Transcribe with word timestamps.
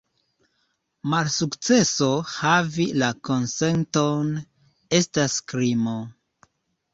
Malsukceso 1.13 2.07
havi 2.29 2.87
la 3.03 3.09
konsenton 3.29 4.33
estas 5.01 5.37
krimo. 5.55 5.95